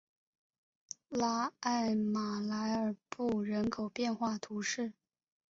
[1.09, 4.93] 拉艾马莱尔布人口变化图示